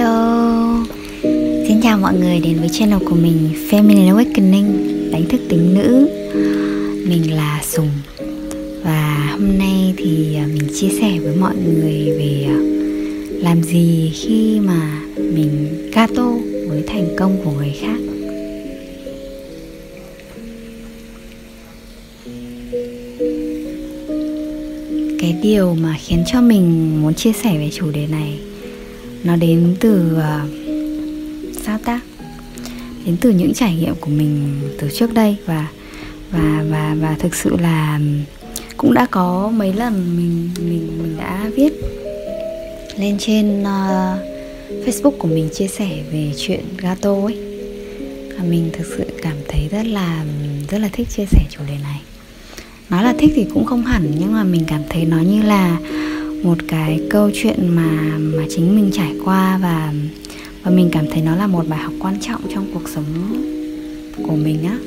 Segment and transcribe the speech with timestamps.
[0.00, 0.84] Hello.
[1.68, 4.72] Xin chào mọi người đến với channel của mình, Feminine Awakening,
[5.12, 6.08] Đánh thức tính nữ.
[7.08, 7.88] Mình là Sùng.
[8.84, 12.58] Và hôm nay thì à, mình chia sẻ với mọi người về à,
[13.42, 16.32] Làm gì khi mà mình gato
[16.68, 17.98] với thành công của người khác.
[25.20, 28.38] Cái điều mà khiến cho mình muốn chia sẻ về chủ đề này
[29.24, 30.50] nó đến từ uh,
[31.62, 32.00] sao ta
[33.06, 35.68] đến từ những trải nghiệm của mình từ trước đây và
[36.30, 38.00] và và và thực sự là
[38.76, 41.72] cũng đã có mấy lần mình mình mình đã viết
[42.98, 44.30] lên trên uh,
[44.86, 47.38] Facebook của mình chia sẻ về chuyện gato ấy.
[48.38, 50.24] Và mình thực sự cảm thấy rất là
[50.70, 52.00] rất là thích chia sẻ chủ đề này.
[52.90, 55.78] Nói là thích thì cũng không hẳn nhưng mà mình cảm thấy nó như là
[56.42, 59.92] một cái câu chuyện mà mà chính mình trải qua và
[60.62, 63.04] và mình cảm thấy nó là một bài học quan trọng trong cuộc sống
[64.22, 64.78] của mình á.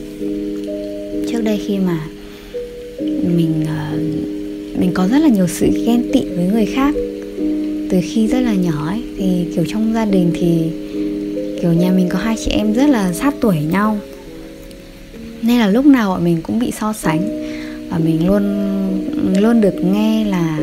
[1.31, 1.99] Trước đây khi mà
[3.37, 3.97] mình ờ,
[4.79, 6.95] mình có rất là nhiều sự ghen tị với người khác
[7.89, 10.71] từ khi rất là nhỏ ấy, thì kiểu trong gia đình thì
[11.61, 13.97] kiểu nhà mình có hai chị em rất là sát tuổi nhau.
[15.41, 17.21] Nên là lúc nào bọn mình cũng bị so sánh
[17.89, 18.43] và mình luôn
[19.41, 20.59] luôn được nghe là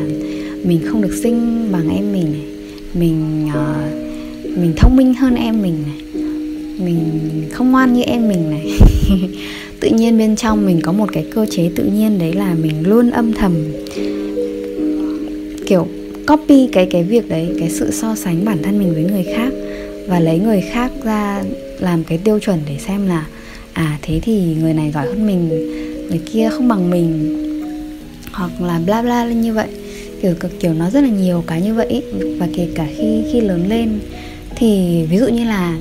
[0.63, 2.45] mình không được sinh bằng em mình này.
[2.93, 6.23] Mình uh, mình thông minh hơn em mình này.
[6.79, 6.99] Mình
[7.51, 8.79] không ngoan như em mình này.
[9.79, 12.87] Tự nhiên bên trong mình có một cái cơ chế tự nhiên đấy là mình
[12.87, 13.53] luôn âm thầm
[15.65, 15.87] kiểu
[16.27, 19.53] copy cái cái việc đấy cái sự so sánh bản thân mình với người khác
[20.07, 21.43] và lấy người khác ra
[21.79, 23.25] làm cái tiêu chuẩn để xem là
[23.73, 25.49] à thế thì người này giỏi hơn mình
[26.09, 27.37] người kia không bằng mình
[28.31, 29.67] hoặc là bla bla lên như vậy
[30.21, 32.03] kiểu kiểu nó rất là nhiều cái như vậy.
[32.39, 33.99] Và kể cả khi khi lớn lên
[34.55, 35.77] thì ví dụ như là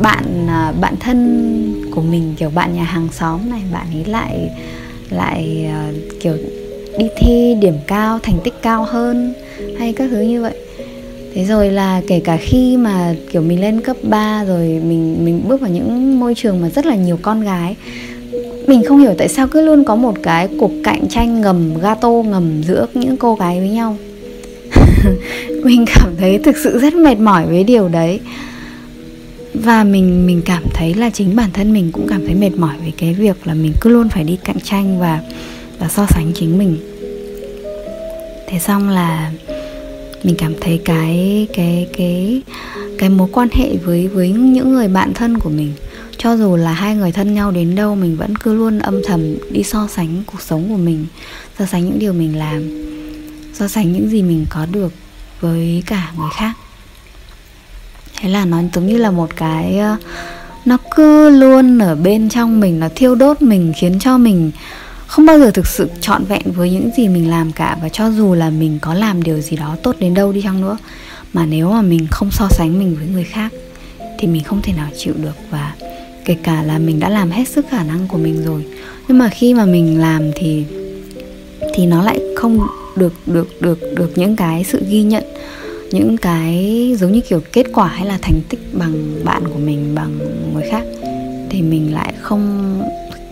[0.00, 4.50] bạn à, bạn thân của mình, kiểu bạn nhà hàng xóm này, bạn ấy lại
[5.10, 6.36] lại à, kiểu
[6.98, 9.34] đi thi điểm cao, thành tích cao hơn
[9.78, 10.54] hay các thứ như vậy.
[11.34, 15.42] Thế rồi là kể cả khi mà kiểu mình lên cấp 3 rồi mình mình
[15.48, 17.76] bước vào những môi trường mà rất là nhiều con gái
[18.70, 22.10] mình không hiểu tại sao cứ luôn có một cái cuộc cạnh tranh ngầm, gato
[22.10, 23.96] ngầm giữa những cô gái với nhau.
[25.64, 28.20] Mình cảm thấy thực sự rất mệt mỏi với điều đấy.
[29.54, 32.74] Và mình mình cảm thấy là chính bản thân mình cũng cảm thấy mệt mỏi
[32.82, 35.20] với cái việc là mình cứ luôn phải đi cạnh tranh và
[35.78, 36.76] và so sánh chính mình.
[38.46, 39.32] Thế xong là
[40.22, 42.42] mình cảm thấy cái cái cái
[42.98, 45.72] cái mối quan hệ với với những người bạn thân của mình
[46.22, 49.36] cho dù là hai người thân nhau đến đâu, mình vẫn cứ luôn âm thầm
[49.50, 51.06] đi so sánh cuộc sống của mình,
[51.58, 52.62] so sánh những điều mình làm,
[53.54, 54.92] so sánh những gì mình có được
[55.40, 56.52] với cả người khác.
[58.20, 59.96] Thế là nó giống như là một cái ờ,
[60.64, 64.50] nó cứ luôn ở bên trong mình, nó thiêu đốt mình, khiến cho mình
[65.06, 67.76] không bao giờ thực sự trọn vẹn với những gì mình làm cả.
[67.82, 70.60] Và cho dù là mình có làm điều gì đó tốt đến đâu đi chăng
[70.60, 70.78] nữa,
[71.32, 73.52] mà nếu mà mình không so sánh mình với người khác,
[74.18, 75.36] thì mình không thể nào chịu được.
[75.50, 75.72] Và
[76.24, 78.64] kể cả là mình đã làm hết sức khả năng của mình rồi
[79.08, 80.64] nhưng mà khi mà mình làm thì
[81.74, 82.66] thì nó lại không
[82.96, 85.24] được được được được những cái sự ghi nhận
[85.92, 89.94] những cái giống như kiểu kết quả hay là thành tích bằng bạn của mình
[89.94, 90.18] bằng
[90.54, 90.84] người khác.
[91.50, 92.78] Thì mình lại không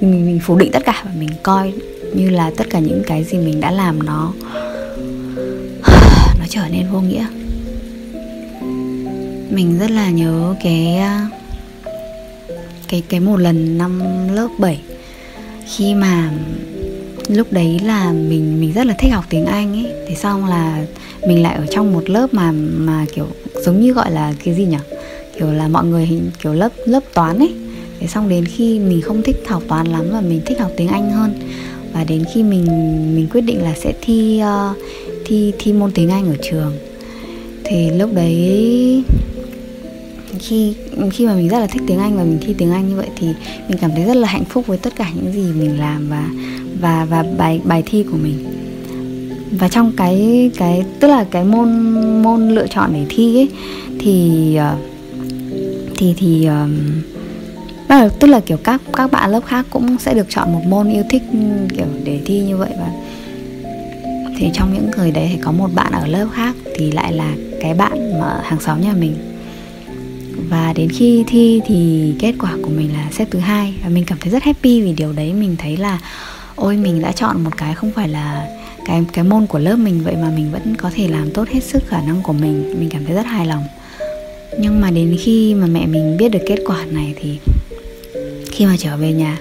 [0.00, 1.72] mình, mình phủ định tất cả và mình coi
[2.14, 4.32] như là tất cả những cái gì mình đã làm nó
[6.38, 7.26] nó trở nên vô nghĩa.
[9.50, 11.00] Mình rất là nhớ cái
[12.88, 14.02] cái cái một lần năm
[14.34, 14.80] lớp 7
[15.76, 16.30] khi mà
[17.28, 19.92] lúc đấy là mình mình rất là thích học tiếng Anh ấy.
[20.08, 20.86] Thế xong là
[21.26, 23.26] mình lại ở trong một lớp mà mà kiểu
[23.64, 24.76] giống như gọi là cái gì nhỉ
[25.38, 27.54] kiểu là mọi người kiểu lớp lớp toán ấy.
[28.00, 30.88] Thế xong đến khi mình không thích học toán lắm và mình thích học tiếng
[30.88, 31.40] Anh hơn.
[31.92, 32.66] Và đến khi mình
[33.16, 34.76] mình quyết định là sẽ thi uh,
[35.24, 36.72] thi thi môn tiếng Anh ở trường.
[37.64, 39.02] Thì lúc đấy
[40.38, 40.74] khi
[41.10, 43.08] khi mà mình rất là thích tiếng Anh và mình thi tiếng Anh như vậy
[43.16, 43.26] thì
[43.68, 46.30] mình cảm thấy rất là hạnh phúc với tất cả những gì mình làm và
[46.80, 48.44] và và bài bài thi của mình.
[49.50, 51.90] Và trong cái cái tức là cái môn
[52.22, 53.48] môn lựa chọn để thi ấy
[53.98, 54.76] thì ờ,
[55.96, 56.48] thì thì
[58.06, 60.88] uh, tức là kiểu các các bạn lớp khác cũng sẽ được chọn một môn
[60.88, 61.22] yêu thích
[61.76, 62.90] kiểu để thi như vậy và
[64.38, 67.34] thì trong những người đấy thì có một bạn ở lớp khác thì lại là
[67.60, 69.14] cái bạn mà hàng xóm nhà mình
[70.48, 73.74] và đến khi thi thì kết quả của mình là xếp thứ hai.
[73.82, 75.98] Và mình cảm thấy rất happy vì điều đấy mình thấy là,
[76.56, 78.46] ôi, mình đã chọn một cái không phải là
[78.84, 81.64] cái cái môn của lớp mình, vậy mà mình vẫn có thể làm tốt hết
[81.64, 82.80] sức khả năng của mình.
[82.80, 83.64] Mình cảm thấy rất hài lòng.
[84.60, 87.38] Nhưng mà đến khi mà mẹ mình biết được kết quả này thì
[88.52, 89.38] khi mà trở về nhà,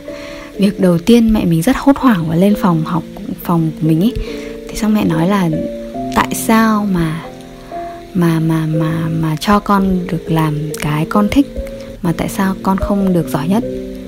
[0.58, 3.04] việc đầu tiên mẹ mình rất hốt hoảng và lên phòng học,
[3.44, 4.14] phòng của mình ấy
[4.70, 5.50] thì xong mẹ nói là,
[6.16, 7.22] tại sao mà
[8.18, 11.48] mà mà mà mà cho con được làm cái con thích
[12.02, 13.64] mà tại sao con không được giỏi nhất?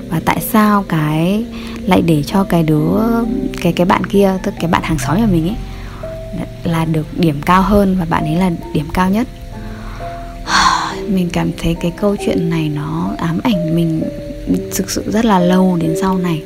[0.10, 1.46] Và tại sao cái
[1.86, 3.00] lại để cho cái đứa,
[3.62, 5.56] cái cái bạn kia, tức cái bạn hàng xóm nhà mình ấy,
[6.64, 9.28] là được điểm cao hơn và bạn ấy là điểm cao nhất?
[11.08, 14.02] Mình cảm thấy cái câu chuyện này nó ám ảnh mình
[14.76, 16.44] thực sự rất là lâu đến sau này.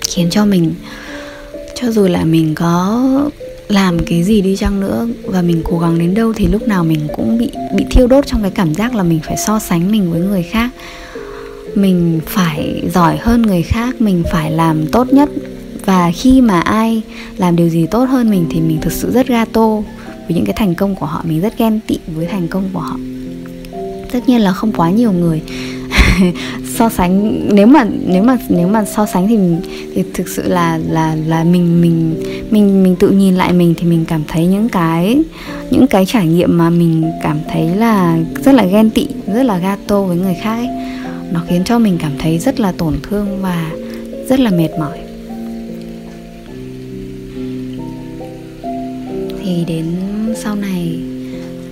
[0.00, 0.74] Khiến cho mình,
[1.74, 3.00] cho dù là mình có
[3.74, 6.84] làm cái gì đi chăng nữa và mình cố gắng đến đâu thì lúc nào
[6.84, 9.90] mình cũng bị bị thiêu đốt trong cái cảm giác là mình phải so sánh
[9.90, 10.70] mình với người khác.
[11.74, 15.30] Mình phải giỏi hơn người khác, mình phải làm tốt nhất.
[15.84, 17.02] Và khi mà ai
[17.36, 19.68] làm điều gì tốt hơn mình thì mình thực sự rất gato.
[20.04, 22.80] Với những cái thành công của họ, mình rất ghen tị với thành công của
[22.80, 22.98] họ.
[24.12, 25.42] Tất nhiên là không quá nhiều người.
[26.78, 29.38] so sánh, nếu mà nếu mà nếu mà so sánh thì
[29.94, 32.14] thì thực sự là là là mình mình
[32.50, 35.22] mình mình tự nhìn lại mình thì mình cảm thấy những cái
[35.70, 39.58] những cái trải nghiệm mà mình cảm thấy là rất là ghen tị, rất là
[39.58, 40.68] gato với người khác ấy,
[41.32, 43.70] nó khiến cho mình cảm thấy rất là tổn thương và
[44.28, 44.98] rất là mệt mỏi.
[49.42, 49.84] Thì đến
[50.36, 50.98] sau này,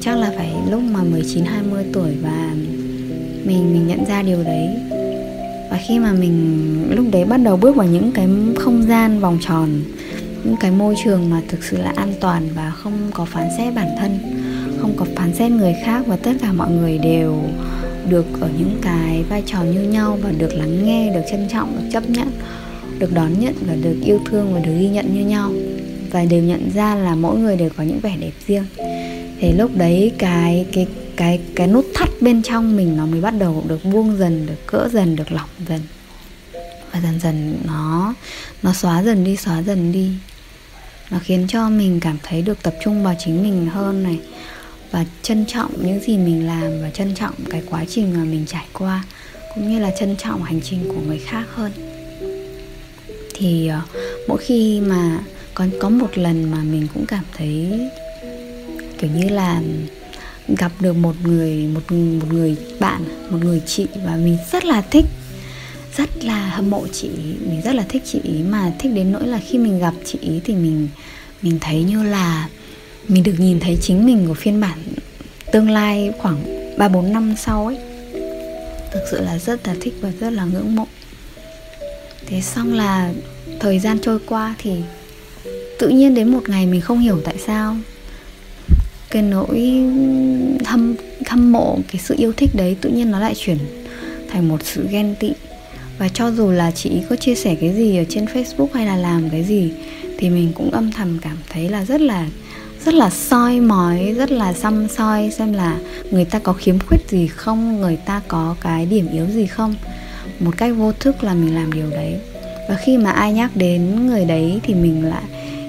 [0.01, 2.55] chắc là phải lúc mà 19 20 tuổi và
[3.45, 4.69] mình mình nhận ra điều đấy.
[5.71, 9.39] Và khi mà mình, lúc đấy bắt đầu bước vào những cái không gian vòng
[9.41, 9.69] tròn,
[10.45, 13.75] những cái môi trường mà thực sự là an toàn và không có phán xét
[13.75, 14.19] bản thân,
[14.81, 17.39] không có phán xét người khác và tất cả mọi người đều
[18.09, 21.77] được ở những cái vai trò như nhau và được lắng nghe, được trân trọng,
[21.77, 22.29] được chấp nhận,
[22.99, 25.53] được đón nhận và được yêu thương và được ghi nhận như nhau.
[26.11, 28.65] Và đều nhận ra là mỗi người đều có những vẻ đẹp riêng.
[29.41, 30.87] Thì lúc đấy cái cái
[31.17, 31.85] cái cái nút
[32.23, 35.49] bên trong mình nó mới bắt đầu được buông dần được cỡ dần được lỏng
[35.69, 35.81] dần.
[36.93, 38.15] Và dần dần nó
[38.63, 40.11] nó xóa dần đi xóa dần đi.
[41.11, 44.21] Nó khiến cho mình cảm thấy được tập trung vào chính mình hơn này
[44.91, 48.45] và trân trọng những gì mình làm và trân trọng cái quá trình mà mình
[48.47, 49.05] trải qua
[49.55, 51.73] cũng như là trân trọng hành trình của người khác hơn.
[53.35, 53.97] Thì uh,
[54.29, 55.19] mỗi khi mà
[55.55, 57.81] có có một lần mà mình cũng cảm thấy
[58.99, 59.63] kiểu như là
[60.49, 64.83] gặp được một người, một một người bạn, một người chị và mình rất là
[64.91, 65.07] thích
[65.97, 67.09] rất là hâm mộ chị
[67.41, 70.19] mình rất là thích chị ý mà thích đến nỗi là khi mình gặp chị
[70.21, 70.89] ý thì mình
[71.43, 72.49] mình thấy như là
[73.09, 74.79] mình được nhìn thấy chính mình của phiên bản
[75.53, 77.79] tương lai khoảng 3 4 năm sau ấy.
[78.93, 80.87] Thực sự là rất là thích và rất là ngưỡng mộ.
[82.27, 83.13] Thế xong là
[83.61, 84.71] thời gian trôi qua thì
[85.79, 87.77] tự nhiên đến một ngày mình không hiểu tại sao
[89.13, 89.83] cái nỗi
[90.65, 90.95] hâm
[91.27, 93.59] hâm mộ, cái sự yêu thích đấy tự nhiên nó lại chuyển
[94.31, 95.33] thành một sự ghen tị.
[95.99, 98.97] Và cho dù là chị có chia sẻ cái gì ở trên Facebook hay là
[98.97, 99.73] làm cái gì,
[100.19, 102.27] thì mình cũng âm thầm cảm thấy là rất là
[102.85, 105.79] rất là soi mói, rất là xăm soi xem là
[106.11, 109.75] người ta có khiếm khuyết gì không, người ta có cái điểm yếu gì không.
[110.41, 112.15] Một cách vô thức là mình làm điều đấy.
[112.69, 115.23] Và khi mà ai nhắc đến người đấy thì mình lại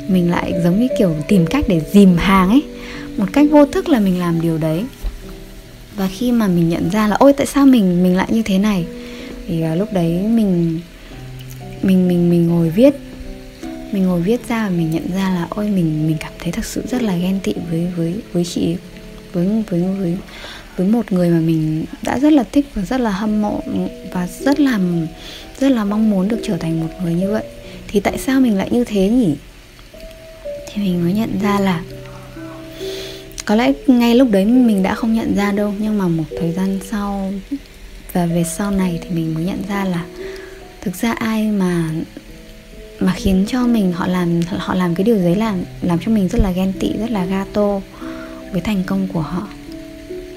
[0.07, 2.63] mình lại giống như kiểu tìm cách để dìm hàng ấy
[3.17, 4.83] một cách vô thức là mình làm điều đấy.
[5.95, 8.57] Và khi mà mình nhận ra là ôi tại sao mình mình lại như thế
[8.57, 8.85] này?
[9.47, 10.79] Thì uh, lúc đấy mình
[11.81, 12.93] mình mình mình ngồi viết.
[13.91, 16.65] Mình ngồi viết ra và mình nhận ra là ôi mình mình cảm thấy thật
[16.65, 18.75] sự rất là ghen tị với với với chị
[19.33, 20.17] với với với
[20.77, 23.61] với một người mà mình đã rất là thích và rất là hâm mộ
[24.13, 24.79] và rất là
[25.59, 27.43] rất là mong muốn được trở thành một người như vậy.
[27.87, 29.35] Thì tại sao mình lại như thế nhỉ?
[30.73, 31.81] Thì mình mới nhận ra là
[33.45, 36.51] có lẽ ngay lúc đấy mình đã không nhận ra đâu, nhưng mà một thời
[36.51, 37.33] gian sau
[38.13, 40.05] và về sau này thì mình mới nhận ra là
[40.81, 41.89] thực ra ai mà
[42.99, 46.27] mà khiến cho mình, họ làm họ làm cái điều đấy làm làm cho mình
[46.27, 47.79] rất là ghen tị, rất là gato
[48.51, 49.47] với thành công của họ.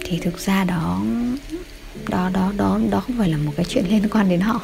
[0.04, 1.02] Thì thực ra đó
[2.08, 4.60] đó đó đó đó không phải là một cái chuyện liên quan đến họ.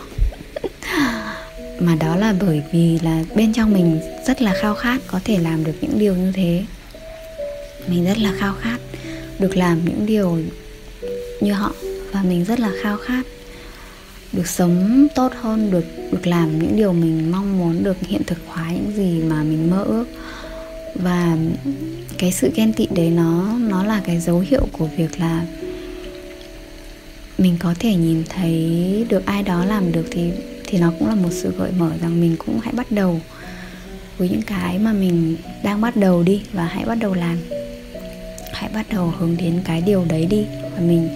[1.80, 5.38] Mà đó là bởi vì là bên trong mình rất là khao khát có thể
[5.38, 6.64] làm được những điều như thế
[7.88, 8.78] mình rất là khao khát
[9.38, 10.38] được làm những điều
[11.40, 11.72] như họ
[12.12, 13.26] và mình rất là khao khát
[14.32, 18.38] được sống tốt hơn, được được làm những điều mình mong muốn, được hiện thực
[18.46, 20.04] hóa những gì mà mình mơ ước.
[20.94, 21.36] Và
[22.18, 25.46] cái sự ghen tị đấy nó nó là cái dấu hiệu của việc là
[27.38, 30.30] mình có thể nhìn thấy được ai đó làm được thì
[30.64, 33.20] thì nó cũng là một sự gợi mở rằng mình cũng hãy bắt đầu
[34.18, 37.36] với những cái mà mình đang bắt đầu đi và hãy bắt đầu làm
[38.62, 40.44] hãy bắt đầu hướng đến cái điều đấy đi.
[40.62, 41.08] Và mình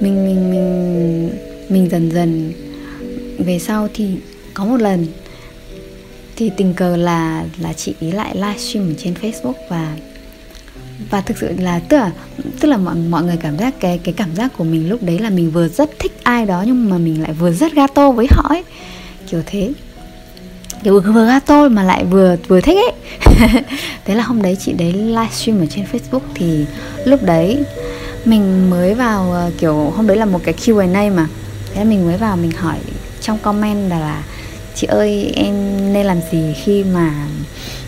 [0.00, 1.30] mình mình mình
[1.68, 2.52] mình dần dần
[3.38, 4.16] về sau thì
[4.54, 5.06] có một lần
[6.36, 9.96] thì tình cờ là là chị ý lại livestream trên Facebook và
[11.10, 12.12] và thực sự là, tức là
[12.60, 15.18] tức là mọi mọi người cảm giác cái cái cảm giác của mình lúc đấy
[15.18, 18.26] là mình vừa rất thích ai đó nhưng mà mình lại vừa rất gato với
[18.30, 18.64] họ ấy.
[19.30, 19.72] Kiểu thế
[20.84, 22.92] kiểu vừa gato mà lại vừa vừa thích ấy.
[24.04, 26.64] Thế là hôm đấy chị đấy livestream ở trên Facebook thì
[27.04, 27.64] lúc đấy
[28.24, 31.26] mình mới vào ờ, kiểu hôm đấy là một cái Q&A mà.
[31.74, 32.76] Thế là mình mới vào mình hỏi
[33.20, 34.22] trong comment là là
[34.74, 35.54] chị ơi, em
[35.92, 37.14] nên làm gì khi mà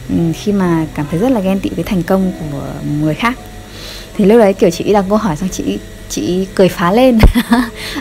[0.09, 2.67] ừ, khi mà cảm thấy rất là ghen tị với thành công của
[3.01, 3.39] người khác?
[4.17, 5.79] Thì lúc đấy, kiểu, chị đặt câu hỏi xong chị
[6.11, 7.19] chị cười phá lên.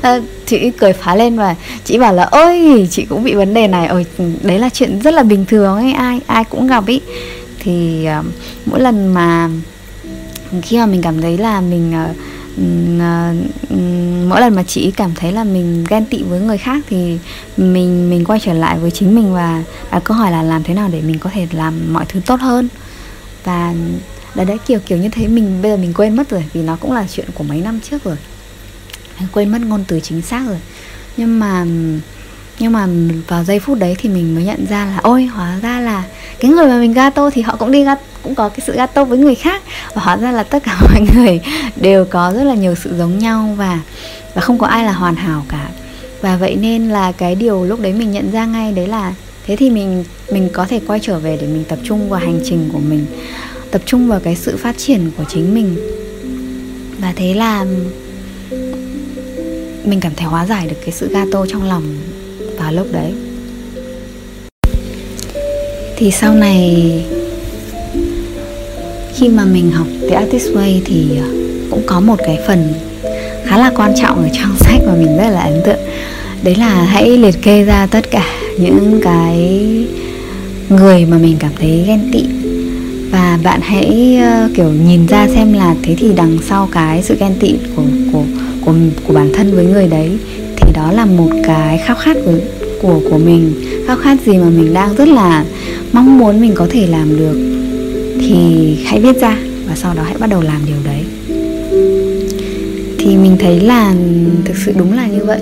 [0.01, 3.67] Ờ, chị cười phá lên và chị bảo là ôi chị cũng bị vấn đề
[3.67, 3.87] này.
[3.87, 4.05] Ôi
[4.41, 7.01] đấy là chuyện rất là bình thường ấy ai ai cũng gặp ý.
[7.59, 8.25] Thì uh,
[8.65, 9.49] mỗi lần mà
[10.61, 12.15] khi mà mình cảm thấy là mình uh,
[14.29, 17.17] mỗi lần mà chị cảm thấy là mình ghen tị với người khác thì
[17.57, 20.73] mình mình quay trở lại với chính mình và đặt câu hỏi là làm thế
[20.73, 22.67] nào để mình có thể làm mọi thứ tốt hơn.
[23.43, 23.73] Và
[24.35, 25.27] đấy đấy, kiểu kiểu như thế.
[25.27, 27.79] Mình, bây giờ mình quên mất rồi, vì nó cũng là chuyện của mấy năm
[27.79, 28.15] trước rồi.
[29.33, 30.57] Quên mất ngôn từ chính xác rồi.
[31.17, 31.65] Nhưng mà
[32.59, 32.87] nhưng mà
[33.27, 36.03] vào giây phút đấy thì mình mới nhận ra là, ôi, hóa ra là
[36.39, 39.03] cái người mà mình gato thì họ cũng đi gato cũng có cái sự gato
[39.05, 39.61] với người khác.
[39.93, 41.41] Và hóa ra là tất cả mọi người
[41.75, 43.79] đều có rất là nhiều sự giống nhau và
[44.33, 45.69] và không có ai là hoàn hảo cả.
[46.21, 49.13] Và vậy nên là cái điều lúc đấy mình nhận ra ngay đấy là,
[49.45, 52.39] thế thì mình mình có thể quay trở về để mình tập trung vào hành
[52.45, 53.05] trình của mình
[53.71, 55.77] tập trung vào cái sự phát triển của chính mình.
[57.01, 57.65] Và thế là
[59.83, 61.83] mình cảm thấy hóa giải được cái sự gato trong lòng
[62.57, 63.13] vào lúc đấy.
[65.97, 67.05] Thì sau này,
[69.15, 71.19] khi mà mình học The Artist Way thì
[71.71, 72.73] cũng có một cái phần
[73.45, 75.79] khá là quan trọng ở trong sách mà mình rất là ấn tượng.
[76.43, 78.25] Đấy là hãy liệt kê ra tất cả
[78.59, 79.37] những cái
[80.69, 82.38] người mà mình cảm thấy ghen tị
[83.11, 87.17] và bạn hãy uh, kiểu nhìn ra xem là thế thì đằng sau cái sự
[87.19, 88.23] ghen tị của của
[88.65, 88.73] của
[89.07, 90.09] của bản thân với người đấy
[90.55, 92.33] thì đó là một cái khao khát của
[92.81, 93.53] của của mình.
[93.87, 95.45] Khao khát gì mà mình đang rất là
[95.91, 97.37] mong muốn mình có thể làm được
[98.19, 99.37] thì hãy viết ra
[99.67, 101.03] và sau đó hãy bắt đầu làm điều đấy.
[102.99, 103.93] Thì mình thấy là
[104.45, 105.39] thực sự đúng là như vậy.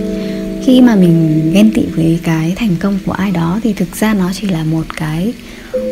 [0.66, 4.14] Khi mà mình ghen tị với cái thành công của ai đó thì thực ra
[4.14, 5.34] nó chỉ là một cái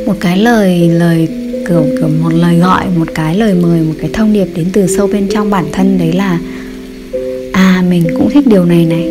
[0.05, 1.27] một cái lời lời
[1.67, 4.87] kiểu kiểu một lời gọi, một cái lời mời, một cái thông điệp đến từ
[4.97, 6.39] sâu bên trong bản thân đấy là
[7.53, 9.09] à mình cũng thích điều này này.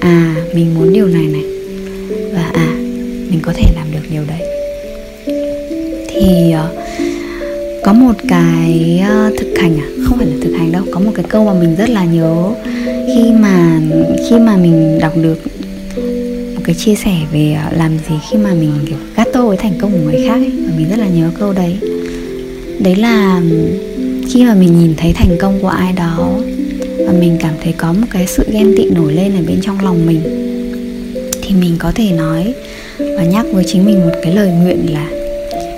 [0.00, 1.44] À mình muốn điều này này.
[2.34, 2.68] Và à
[3.30, 4.40] mình có thể làm được điều đấy.
[6.08, 6.68] Thì ờ,
[7.84, 9.86] có một cái ờ, thực hành à?
[10.04, 12.50] Không phải là thực hành đâu, có một cái câu mà mình rất là nhớ
[13.06, 13.80] khi mà
[14.28, 15.38] khi mà mình đọc được
[16.62, 19.72] một cái chia sẻ về à, làm gì khi mà mình, kiểu, gato với thành
[19.80, 21.76] công của người khác ấy và mình rất là nhớ câu đấy.
[22.78, 23.42] Đấy là
[24.28, 26.40] khi mà mình nhìn thấy thành công của ai đó
[27.06, 29.84] và mình cảm thấy có một cái sự ghen tị nổi lên ở bên trong
[29.84, 30.20] lòng mình,
[31.42, 32.54] thì mình có thể nói
[32.98, 35.08] và nhắc với chính mình một cái lời nguyện là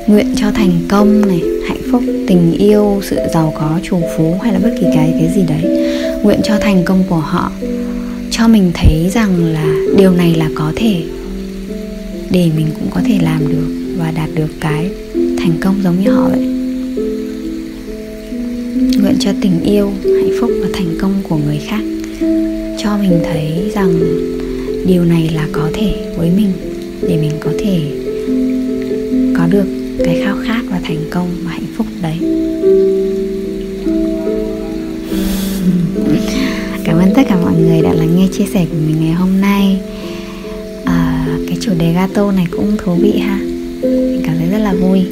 [0.07, 4.53] nguyện cho thành công này, hạnh phúc, tình yêu, sự giàu có, trù phú hay
[4.53, 5.93] là bất kỳ cái cái gì đấy.
[6.23, 7.53] Nguyện cho thành công của họ
[8.45, 11.03] cho mình thấy rằng là điều này là có thể,
[12.31, 16.11] để mình cũng có thể làm được và đạt được cái thành công giống như
[16.11, 16.47] họ vậy.
[19.01, 21.83] Nguyện cho tình yêu, hạnh phúc và thành công của người khác
[22.79, 24.01] cho mình thấy rằng
[24.87, 26.53] điều này là có thể với mình,
[27.03, 27.81] để mình có thể
[29.39, 29.67] có được
[30.05, 32.19] cái khao khát và thành công và hạnh phúc đấy.
[37.15, 39.81] Tất cả mọi người đã lắng nghe chia sẻ của mình ngày hôm nay.
[40.85, 43.39] À, cái chủ đề gato này cũng thú vị ha.
[43.83, 45.07] Mình cảm thấy rất là vui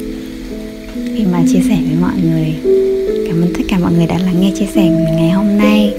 [1.15, 2.53] khi mà chia sẻ với mọi người.
[3.27, 5.57] Cảm ơn tất cả mọi người đã lắng nghe chia sẻ của mình ngày hôm
[5.57, 5.93] nay.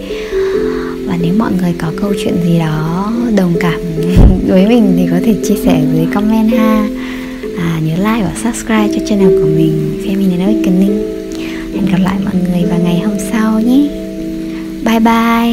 [1.06, 3.80] Và nếu mọi người có câu chuyện gì đó đồng cảm
[4.48, 6.88] với mình thì có thể chia sẻ dưới comment ha.
[7.58, 11.14] À, nhớ like và subscribe cho channel của mình Feminine Awakening
[11.74, 14.03] hẹn gặp lại mọi người vào ngày hôm sau nhé.
[14.86, 15.48] บายบาย